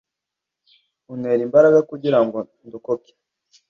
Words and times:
Untere 1.11 1.41
imbaraga 1.47 1.79
kugira 1.89 2.19
ngo 2.25 2.37
ndokoke 2.65 3.11